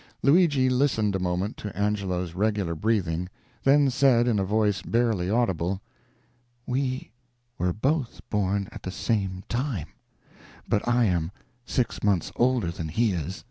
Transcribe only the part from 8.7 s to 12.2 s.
at the same time, but I am six